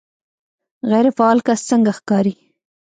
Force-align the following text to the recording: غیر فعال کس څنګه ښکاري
غیر 0.89 1.07
فعال 1.17 1.39
کس 1.47 1.59
څنګه 1.69 1.91
ښکاري 1.97 2.33